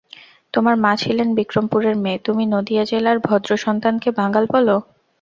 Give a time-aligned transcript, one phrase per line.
[0.53, 4.67] তোমার মা ছিলেন বিক্রমপুরের মেয়ে, তুমি নদীয়া জেলার ভদ্র-সন্তানকে বাঙাল বল?